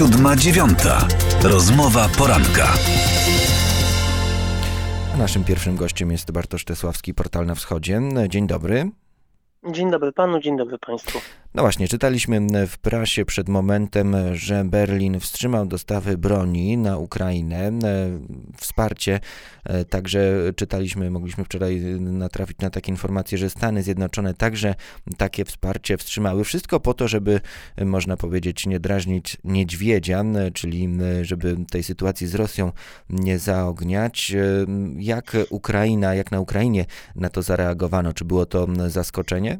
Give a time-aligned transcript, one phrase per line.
[0.00, 1.08] Siódma dziewiąta.
[1.42, 2.72] Rozmowa poranka.
[5.18, 8.00] Naszym pierwszym gościem jest Bartosz Tesławski, Portal na Wschodzie.
[8.28, 8.90] Dzień dobry.
[9.70, 11.18] Dzień dobry panu, dzień dobry państwu.
[11.54, 17.72] No właśnie, czytaliśmy w prasie przed momentem, że Berlin wstrzymał dostawy broni na Ukrainę.
[18.56, 19.20] Wsparcie,
[19.88, 24.74] także czytaliśmy, mogliśmy wczoraj natrafić na takie informacje, że Stany Zjednoczone także
[25.16, 26.44] takie wsparcie wstrzymały.
[26.44, 27.40] Wszystko po to, żeby,
[27.84, 30.24] można powiedzieć, nie drażnić niedźwiedzia,
[30.54, 30.88] czyli
[31.22, 32.72] żeby tej sytuacji z Rosją
[33.08, 34.32] nie zaogniać.
[34.96, 38.12] Jak Ukraina, jak na Ukrainie na to zareagowano?
[38.12, 39.58] Czy było to zaskoczenie?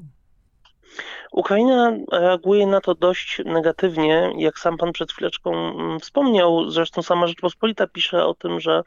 [1.33, 6.70] Ukraina reaguje na to dość negatywnie, jak sam pan przed chwileczką mm, wspomniał.
[6.70, 8.83] Zresztą sama Rzeczpospolita pisze o tym, że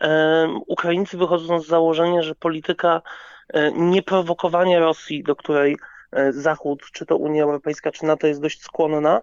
[0.00, 3.02] e, Ukraińcy wychodzą z założenia, że polityka
[3.48, 5.76] e, nieprowokowania Rosji, do której
[6.12, 9.20] e, Zachód, czy to Unia Europejska, czy NATO jest dość skłonna,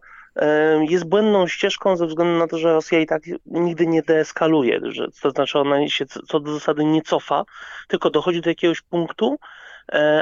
[0.89, 5.07] jest błędną ścieżką ze względu na to, że Rosja i tak nigdy nie deeskaluje, że,
[5.21, 7.43] to znaczy ona się co do zasady nie cofa,
[7.87, 9.37] tylko dochodzi do jakiegoś punktu,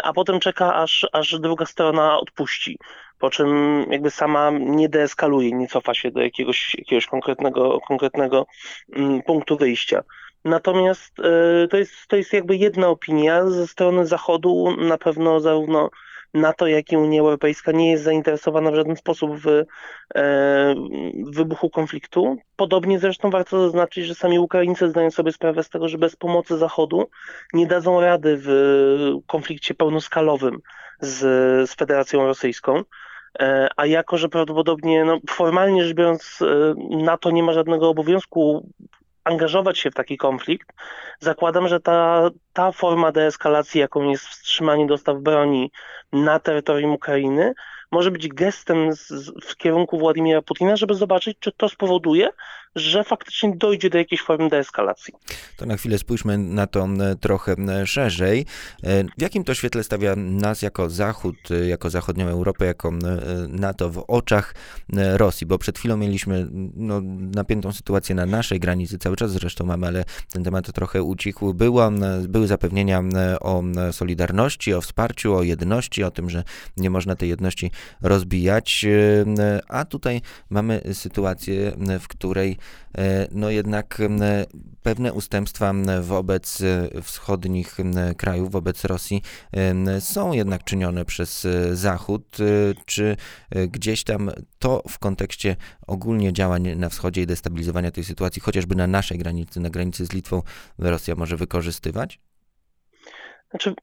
[0.04, 2.80] a potem czeka, aż, aż druga strona odpuści.
[3.20, 8.46] Po czym jakby sama nie deeskaluje, nie cofa się do jakiegoś, jakiegoś konkretnego, konkretnego
[8.96, 10.04] mm, punktu wyjścia.
[10.46, 13.48] Natomiast e, to jest, to jest jakby jedna opinia.
[13.48, 15.90] Ze strony Zachodu na pewno zarówno
[16.34, 19.64] NATO, jak i Unia Europejska nie jest zainteresowana w żaden sposób w, e,
[21.26, 22.38] w wybuchu konfliktu.
[22.56, 26.58] Podobnie zresztą warto zaznaczyć, że sami Ukraińcy zdają sobie sprawę z tego, że bez pomocy
[26.58, 27.10] Zachodu
[27.54, 28.50] nie dadzą rady w
[29.28, 30.60] konflikcie pełnoskalowym
[31.02, 31.20] z,
[31.70, 32.84] z Federacją Rosyjską.
[33.40, 38.70] E, a jako, że prawdopodobnie, no, formalnie rzecz biorąc, e, NATO nie ma żadnego obowiązku
[39.24, 40.74] angażować się w taki konflikt,
[41.20, 45.72] zakładam, że ta, ta forma deeskalacji, jaką jest wstrzymanie dostaw broni
[46.14, 47.54] na terytorium Ukrainy,
[47.92, 52.30] może być gestem z, w kierunku Władimira Putina, żeby zobaczyć, czy to spowoduje,
[52.76, 55.14] że faktycznie dojdzie do jakiejś formy deeskalacji.
[55.58, 56.88] To na chwilę spójrzmy na to
[57.22, 58.46] trochę szerzej.
[58.84, 62.92] E, w jakim to świetle stawia nas jako Zachód, e, jako zachodnią Europę, jako
[63.48, 64.56] NATO w oczach
[64.94, 65.48] Rosji?
[65.48, 67.02] Bo przed chwilą mieliśmy no,
[67.36, 71.54] napiętą sytuację na naszej granicy, cały czas zresztą mamy, ale ten temat trochę ucichł.
[71.54, 71.92] Była,
[72.28, 73.04] były zapewnienia
[73.42, 76.44] o solidarności, o wsparciu, o jedności, o tym, że
[76.78, 77.72] nie można tej jedności
[78.02, 82.58] rozbijać, e, a tutaj mamy sytuację, w której
[82.98, 84.02] e, no jednak
[84.84, 86.62] pewne ustępstwa wobec
[87.04, 87.78] wschodnich
[88.18, 89.22] krajów, wobec Rosji
[90.00, 92.38] są jednak czynione przez Zachód.
[92.86, 93.18] Czy
[93.72, 95.56] gdzieś tam to w kontekście
[95.88, 100.14] ogólnie działań na wschodzie i destabilizowania tej sytuacji, chociażby na naszej granicy, na granicy z
[100.14, 100.42] Litwą,
[100.78, 102.20] Rosja może wykorzystywać?
[103.50, 103.74] Znaczy,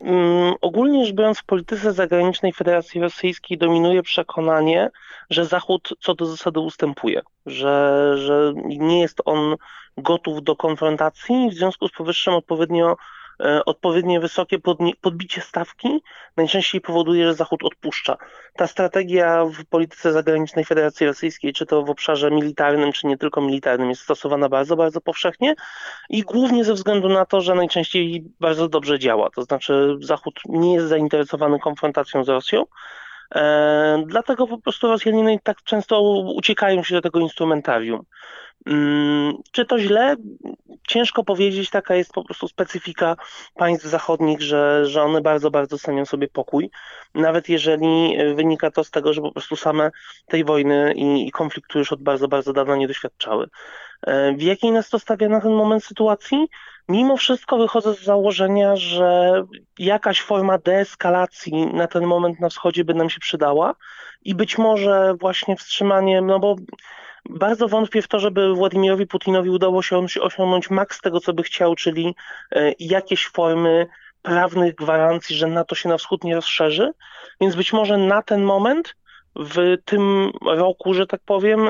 [0.00, 4.90] Mm, ogólnie rzecz biorąc, w polityce zagranicznej Federacji Rosyjskiej dominuje przekonanie,
[5.30, 9.56] że Zachód co do zasady ustępuje, że, że nie jest on
[9.96, 12.96] gotów do konfrontacji, w związku z powyższym odpowiednio
[13.40, 14.58] E, odpowiednio wysokie
[15.00, 16.02] podbicie stawki
[16.36, 18.16] najczęściej powoduje, że Zachód odpuszcza.
[18.56, 23.40] Ta strategia w polityce zagranicznej Federacji Rosyjskiej, czy to w obszarze militarnym, czy nie tylko
[23.40, 25.54] militarnym, jest stosowana bardzo, bardzo powszechnie
[26.10, 29.30] i głównie ze względu na to, że najczęściej bardzo dobrze działa.
[29.30, 32.64] To znaczy Zachód nie jest zainteresowany konfrontacją z Rosją,
[33.34, 38.02] E, dlatego po prostu Rosjanie tak często uciekają się do tego instrumentarium.
[38.66, 40.16] Mm, czy to źle?
[40.88, 43.16] Ciężko powiedzieć, taka jest po prostu specyfika
[43.54, 46.70] państw zachodnich, że, że one bardzo, bardzo cenią sobie pokój,
[47.14, 49.90] nawet jeżeli wynika to z tego, że po prostu same
[50.26, 53.48] tej wojny i, i konfliktu już od bardzo, bardzo dawna nie doświadczały.
[54.06, 56.48] E, w jakiej nas to stawia na ten moment sytuacji?
[56.88, 59.42] Mimo wszystko wychodzę z założenia, że
[59.78, 63.74] jakaś forma deeskalacji na ten moment na wschodzie by nam się przydała
[64.22, 66.56] i być może właśnie wstrzymanie, no bo
[67.30, 71.74] bardzo wątpię w to, żeby Władimirowi Putinowi udało się osiągnąć maks tego, co by chciał,
[71.74, 72.14] czyli
[72.52, 73.86] e, jakieś formy
[74.22, 76.92] prawnych gwarancji, że NATO się na wschód nie rozszerzy.
[77.40, 78.96] Więc być może na ten moment
[79.38, 81.60] w tym roku, że tak powiem,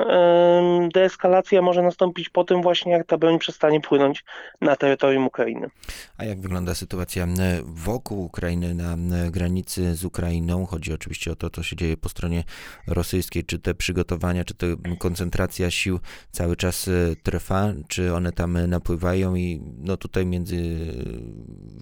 [0.94, 4.24] deeskalacja może nastąpić po tym właśnie, jak ta broń przestanie płynąć
[4.60, 5.70] na terytorium Ukrainy.
[6.18, 7.26] A jak wygląda sytuacja
[7.64, 8.96] wokół Ukrainy, na
[9.30, 10.66] granicy z Ukrainą?
[10.66, 12.44] Chodzi oczywiście o to, co się dzieje po stronie
[12.86, 13.44] rosyjskiej.
[13.44, 14.66] Czy te przygotowania, czy ta
[14.98, 16.00] koncentracja sił
[16.30, 16.92] cały czas e,
[17.22, 17.72] trwa?
[17.88, 20.56] Czy one tam napływają i no tutaj między,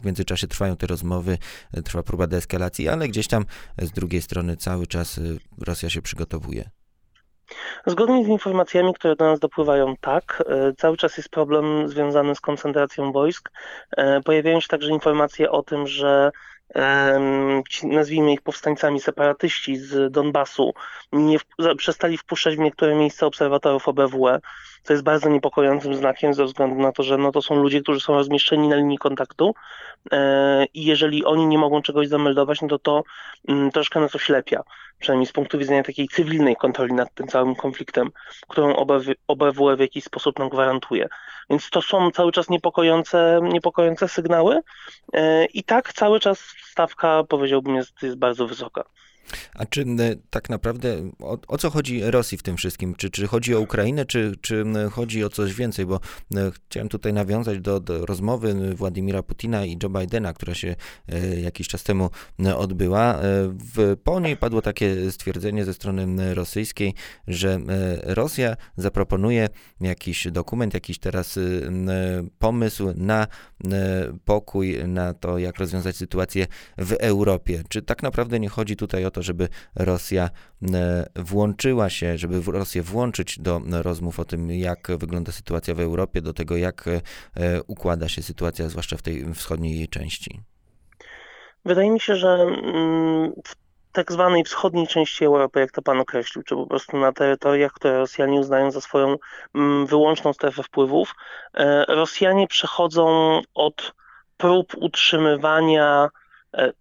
[0.01, 1.39] w międzyczasie trwają te rozmowy,
[1.73, 3.45] e, trwa próba deeskalacji, ale gdzieś tam
[3.79, 5.23] z drugiej strony cały czas e,
[5.75, 6.71] Rosja się przygotowuje?
[7.87, 10.43] Zgodnie z informacjami, które do nas dopływają, tak.
[10.49, 13.51] E, cały czas jest problem związany z koncentracją wojsk.
[13.97, 16.31] E, pojawiają się także informacje o tym, że
[17.83, 20.75] nazwijmy ich powstańcami, separatyści z Donbasu,
[21.13, 21.39] nie
[21.77, 24.41] przestali wpuszczać w niektóre miejsca obserwatorów OBWE,
[24.83, 28.01] co jest bardzo niepokojącym znakiem ze względu na to, że no to są ludzie, którzy
[28.01, 29.55] są rozmieszczeni na linii kontaktu
[30.13, 33.05] e, i jeżeli oni nie mogą czegoś zameldować, no to to
[33.49, 34.63] mm, troszkę nas oślepia,
[34.99, 38.11] przynajmniej z punktu widzenia takiej cywilnej kontroli nad tym całym konfliktem,
[38.49, 38.77] którą
[39.29, 41.09] OBWE w jakiś sposób nam gwarantuje.
[41.51, 44.61] Więc to są cały czas niepokojące, niepokojące sygnały
[45.13, 48.85] e, i tak cały czas stawka, powiedziałbym, jest, jest bardzo wysoka.
[49.55, 49.85] A czy
[50.31, 52.95] tak naprawdę o, o, co chodzi Rosji w tym wszystkim?
[52.95, 55.87] Czy, czy chodzi o Ukrainę, czy, czy chodzi o coś więcej?
[55.87, 56.01] Bo
[56.55, 60.77] chciałem tutaj nawiązać do, do rozmowy Władimira Putina i Joe Bidena, która się
[61.09, 62.11] e, jakiś czas temu
[62.57, 63.15] odbyła.
[63.15, 63.21] E,
[63.75, 66.95] w, po niej padło takie stwierdzenie ze strony rosyjskiej,
[67.29, 67.59] że
[68.03, 69.49] Rosja zaproponuje
[69.81, 71.39] jakiś dokument, jakiś teraz
[72.39, 73.27] pomysł na
[74.25, 76.47] pokój, na to, jak rozwiązać sytuację
[76.79, 77.63] w Europie.
[77.69, 80.31] Czy tak naprawdę nie chodzi tutaj o to, żeby Rosja
[80.75, 86.23] e, włączyła się, żeby Rosję włączyć do rozmów o tym, jak wygląda sytuacja w Europie,
[86.23, 90.41] do tego, jak e, układa się sytuacja, zwłaszcza w tej wschodniej jej części?
[91.65, 93.57] Wydaje mi się, że mm, w
[93.93, 97.99] tak zwanej wschodniej części Europy, jak to pan określił, czy po prostu na terytoriach, które
[97.99, 99.17] Rosjanie uznają za swoją
[99.55, 101.15] mm, wyłączną strefę wpływów,
[101.55, 103.93] e, Rosjanie przechodzą od
[104.37, 106.09] prób utrzymywania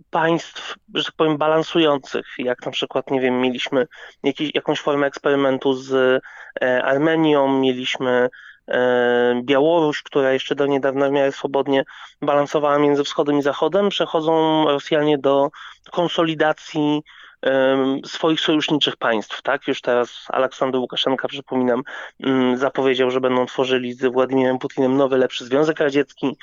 [0.09, 3.87] państw, że tak powiem, balansujących, jak na przykład, nie wiem, mieliśmy
[4.23, 6.21] jakiś, jakąś formę eksperymentu z
[6.61, 8.29] e, Armenią, mieliśmy
[8.67, 11.83] e, Białoruś, która jeszcze do niedawna w miarę swobodnie
[12.21, 15.49] balansowała między wschodem i zachodem, przechodzą Rosjanie do
[15.91, 17.01] konsolidacji
[18.05, 19.41] swoich sojuszniczych państw.
[19.41, 19.67] Tak?
[19.67, 21.83] Już teraz Aleksander Łukaszenka, przypominam,
[22.19, 26.37] mm, zapowiedział, że będą tworzyli z Władimirem Putinem nowy, lepszy Związek Radziecki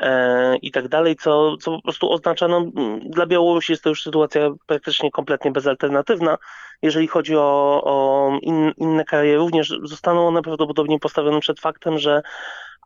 [0.00, 2.64] e, i tak dalej, co, co po prostu oznacza, no,
[3.04, 6.38] dla Białorusi jest to już sytuacja praktycznie kompletnie bezalternatywna.
[6.82, 12.22] Jeżeli chodzi o, o in, inne kraje, również zostaną one prawdopodobnie postawione przed faktem, że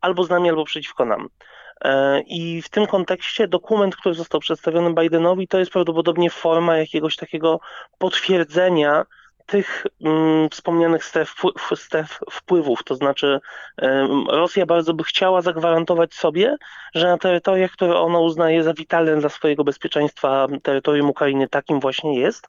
[0.00, 1.28] albo z nami, albo przeciwko nam.
[1.84, 7.16] E, I w tym kontekście dokument, który został przedstawiony Bidenowi, to jest prawdopodobnie forma jakiegoś
[7.16, 7.60] takiego
[7.98, 9.06] potwierdzenia
[9.50, 11.34] tych mm, wspomnianych stref,
[12.30, 12.84] wpływów.
[12.84, 13.40] To znaczy,
[14.28, 16.56] Rosja bardzo by chciała zagwarantować sobie,
[16.94, 22.20] że na terytoriach, które ona uznaje za witalne dla swojego bezpieczeństwa, terytorium Ukrainy takim właśnie
[22.20, 22.48] jest,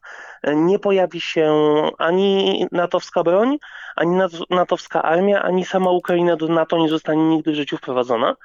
[0.54, 1.52] nie pojawi się
[1.98, 3.58] ani natowska broń,
[3.96, 4.18] ani
[4.50, 8.36] natowska armia, ani sama Ukraina do NATO nie zostanie nigdy w życiu wprowadzona.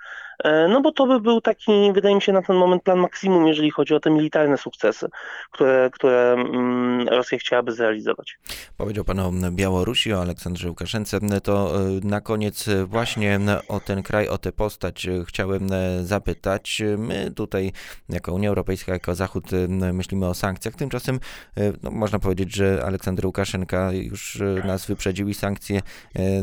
[0.44, 3.48] E, no bo to by był taki, wydaje mi się, na ten moment plan maksimum,
[3.48, 5.08] jeżeli chodzi o te militarne sukcesy,
[5.52, 8.40] które, które mm, Rosja chciałaby zrealizować.
[8.78, 11.20] Powiedział Pan o Białorusi, o Aleksandrze Łukaszence.
[11.44, 15.70] To e, na koniec właśnie o ten kraj, o tę postać chciałem
[16.02, 16.82] zapytać.
[16.98, 17.72] My tutaj,
[18.10, 19.46] jako Unia Europejska, jako Zachód,
[19.94, 20.76] myślimy o sankcjach.
[20.76, 21.20] Tymczasem
[21.58, 25.82] e, no, można powiedzieć, że Aleksander Łukaszenka już nas wyprzedził i sankcje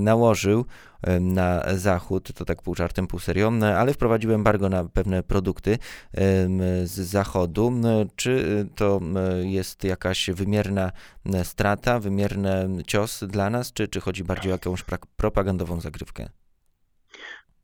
[0.01, 0.65] nałożył
[1.21, 5.79] na Zachód, to tak pół żartem, pół serio, ale wprowadził embargo na pewne produkty
[6.85, 7.73] z Zachodu.
[8.17, 9.01] Czy to
[9.43, 10.93] jest jakaś wymierna
[11.43, 14.85] strata, wymierny cios dla nas, czy, czy chodzi bardziej o jakąś
[15.17, 16.29] propagandową zagrywkę?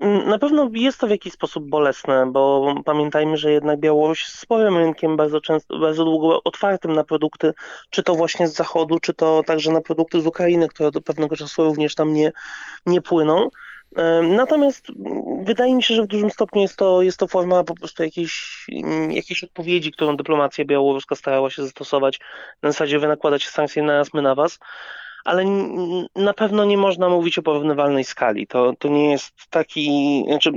[0.01, 4.77] Na pewno jest to w jakiś sposób bolesne, bo pamiętajmy, że jednak Białoruś jest sporym
[4.77, 7.53] rynkiem, bardzo często, bardzo długo otwartym na produkty,
[7.91, 11.37] czy to właśnie z zachodu, czy to także na produkty z Ukrainy, które do pewnego
[11.37, 12.33] czasu również tam nie,
[12.87, 13.49] nie płyną.
[14.23, 14.87] Natomiast
[15.43, 18.67] wydaje mi się, że w dużym stopniu jest to, jest to forma po prostu jakiejś,
[19.11, 22.21] jakiejś odpowiedzi, którą dyplomacja białoruska starała się zastosować,
[22.63, 24.59] na zasadzie wynakładać sankcje na nas, my na was
[25.25, 25.45] ale
[26.17, 28.47] na pewno nie można mówić o porównywalnej skali.
[28.47, 30.53] To, to nie jest taki, znaczy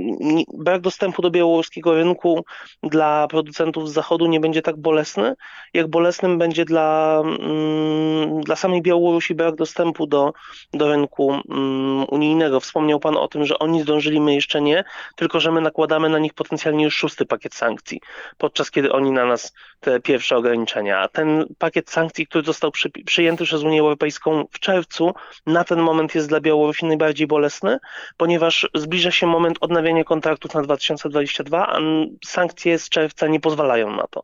[0.54, 2.44] brak dostępu do białoruskiego rynku
[2.82, 5.34] dla producentów z zachodu nie będzie tak bolesny,
[5.74, 10.32] jak bolesnym będzie dla, mm, dla samej Białorusi brak dostępu do,
[10.72, 12.60] do rynku mm, unijnego.
[12.60, 14.84] Wspomniał Pan o tym, że oni zdążyli, my jeszcze nie,
[15.16, 18.00] tylko że my nakładamy na nich potencjalnie już szósty pakiet sankcji,
[18.38, 19.52] podczas kiedy oni na nas
[19.84, 21.08] te pierwsze ograniczenia.
[21.08, 25.14] Ten pakiet sankcji, który został przy, przyjęty przez Unię Europejską w czerwcu
[25.46, 27.78] na ten moment jest dla Białorusi najbardziej bolesny,
[28.16, 31.80] ponieważ zbliża się moment odnawiania kontraktów na 2022, a
[32.26, 34.22] sankcje z czerwca nie pozwalają na to.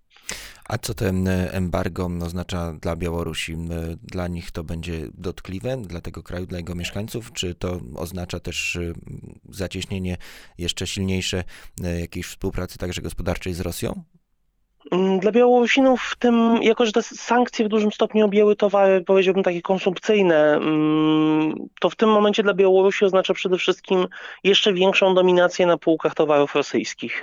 [0.64, 3.56] A co ten embargo oznacza dla Białorusi?
[4.02, 7.32] Dla nich to będzie dotkliwe, dla tego kraju, dla jego mieszkańców?
[7.32, 8.94] Czy to oznacza też y,
[9.48, 10.16] zacieśnienie
[10.58, 11.44] jeszcze silniejsze
[12.00, 14.04] jakiejś współpracy także gospodarczej z Rosją?
[14.90, 19.42] Mm, dla Białorusinów w tym, jako że te sankcje w dużym stopniu objęły towary, powiedziałbym
[19.42, 24.06] takie konsumpcyjne, mm, to w tym momencie dla Białorusi oznacza przede wszystkim
[24.44, 27.22] jeszcze większą dominację na półkach towarów rosyjskich,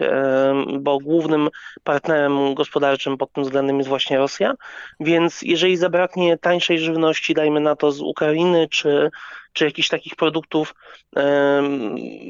[0.79, 1.49] bo głównym
[1.83, 4.53] partnerem gospodarczym pod tym względem jest właśnie Rosja,
[4.99, 9.11] więc jeżeli zabraknie tańszej żywności, dajmy na to z Ukrainy czy
[9.57, 10.75] czy jakichś takich produktów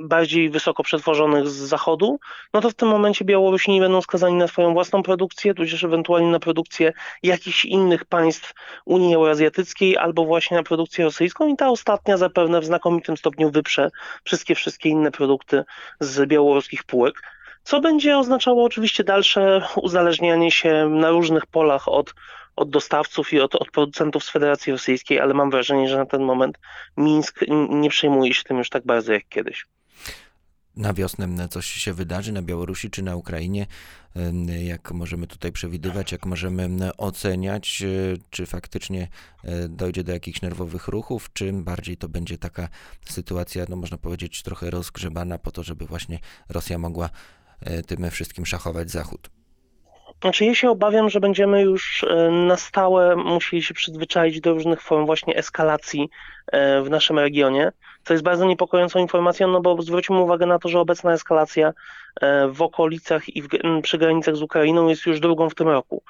[0.04, 2.20] bardziej wysoko przetworzonych z zachodu,
[2.54, 6.40] no to w tym momencie Białorusini będą skazani na swoją własną produkcję, tudzież ewentualnie na
[6.40, 6.94] produkcję
[7.24, 8.54] jakichś innych państw
[8.86, 11.48] Unii Eurazjatyckiej albo właśnie na produkcję rosyjską.
[11.48, 13.90] I ta ostatnia zapewne w znakomitym stopniu wyprze
[14.24, 15.64] wszystkie, wszystkie inne produkty
[16.00, 17.22] z białoruskich półek
[17.64, 22.14] co będzie oznaczało oczywiście dalsze uzależnianie się na różnych polach od
[22.58, 26.24] od dostawców i od, od producentów z Federacji Rosyjskiej, ale mam wrażenie, że na ten
[26.24, 26.58] moment
[26.98, 29.66] Mińsk nie przejmuje się tym już tak bardzo jak kiedyś.
[30.76, 33.68] Na wiosnę coś się wydarzy na Białorusi czy na Ukrainie?
[34.64, 37.84] Jak możemy tutaj przewidywać, jak możemy oceniać,
[38.30, 39.08] czy faktycznie
[39.44, 42.70] e, dojdzie do jakichś nerwowych ruchów, czy bardziej to będzie taka
[43.06, 47.10] sytuacja, no można powiedzieć, trochę rozgrzebana po to, żeby właśnie Rosja mogła
[47.62, 49.30] e, tym wszystkim szachować Zachód?
[50.22, 54.82] Znaczy ja się obawiam, że będziemy już e, na stałe musieli się przyzwyczaić do różnych
[54.82, 56.10] form właśnie eskalacji
[56.48, 57.72] e, w naszym regionie,
[58.04, 61.74] co jest bardzo niepokojącą informacją, no bo zwróćmy uwagę na to, że obecna eskalacja
[62.22, 63.48] e, w okolicach i w,
[63.84, 66.04] przy granicach z Ukrainą jest już drugą w tym roku,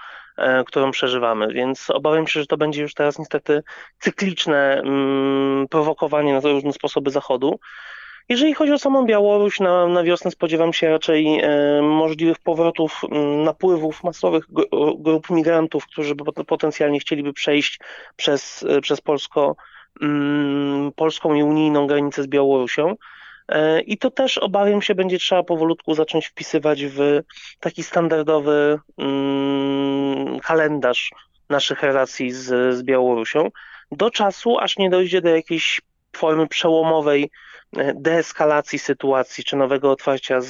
[0.65, 3.63] którą przeżywamy, więc obawiam się, że to będzie już teraz niestety
[3.99, 4.83] cykliczne
[5.69, 7.59] prowokowanie na różne sposoby Zachodu.
[8.29, 13.01] Jeżeli chodzi o samą Białoruś, na, na wiosnę spodziewam się raczej e, możliwych powrotów,
[13.45, 14.45] napływów masowych
[14.97, 16.15] grup migrantów, którzy
[16.47, 17.79] potencjalnie chcieliby przejść
[18.15, 19.55] przez, e, przez Polsko,
[20.95, 22.95] polską i unijną granicę z Białorusią.
[23.47, 27.21] E, I to też obawiam się, będzie trzeba powolutku zacząć wpisywać w
[27.59, 28.79] taki standardowy
[30.43, 31.11] kalendarz
[31.49, 33.51] naszych relacji z, z Białorusią,
[33.91, 35.81] do czasu, aż nie dojdzie do jakiejś
[36.17, 37.29] formy przełomowej
[37.95, 40.49] deeskalacji sytuacji czy nowego otwarcia z,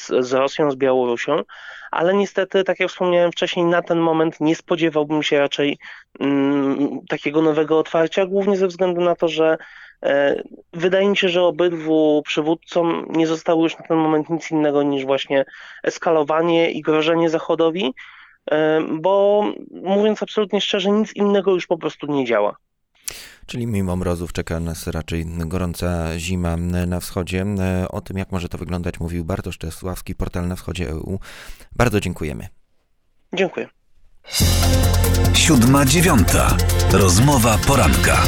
[0.00, 1.42] z, z Rosją, z Białorusią,
[1.90, 5.78] ale niestety, tak jak wspomniałem wcześniej, na ten moment nie spodziewałbym się raczej
[6.20, 9.58] mm, takiego nowego otwarcia, głównie ze względu na to, że
[10.02, 14.82] e, Wydaje mi się, że obydwu przywódcom nie zostało już na ten moment nic innego
[14.82, 15.44] niż właśnie
[15.82, 17.94] eskalowanie i grożenie Zachodowi,
[18.50, 22.56] e, bo mówiąc absolutnie szczerze, nic innego już po prostu nie działa.
[23.46, 27.46] Czyli mimo mrozów czeka nas raczej gorąca zima na wschodzie.
[27.88, 31.18] O tym, jak może to wyglądać, mówił Bartosz Czesławski, portal na wschodzie EU.
[31.76, 32.48] Bardzo dziękujemy.
[33.34, 33.68] Dziękuję.
[35.34, 36.56] Siódma dziewiąta.
[36.92, 38.22] Rozmowa poranka.